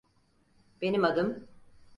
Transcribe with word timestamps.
Benim 0.81 1.03
adım… 1.03 1.47